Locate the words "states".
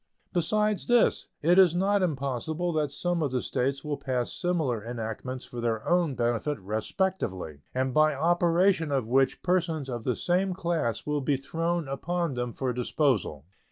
3.39-3.83